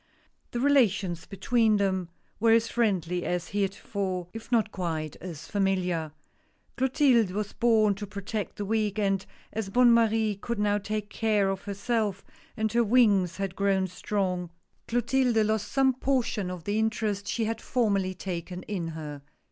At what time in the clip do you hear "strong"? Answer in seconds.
13.85-14.49